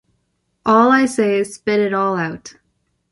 All 0.65 0.91
I 0.91 1.05
say 1.05 1.37
is 1.37 1.53
spit 1.53 1.79
it 1.79 1.93
all 1.93 2.17
out! 2.17 2.55